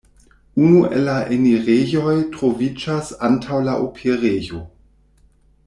Unu 0.67 0.79
el 0.99 1.03
la 1.07 1.17
enirejoj 1.35 2.15
troviĝas 2.37 3.13
antaŭ 3.29 3.61
la 3.69 3.77
operejo. 3.87 4.67